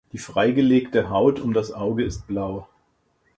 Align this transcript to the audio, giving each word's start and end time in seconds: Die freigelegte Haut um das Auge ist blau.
Die 0.13 0.17
freigelegte 0.17 1.11
Haut 1.11 1.39
um 1.39 1.53
das 1.53 1.71
Auge 1.71 2.03
ist 2.03 2.25
blau. 2.25 2.67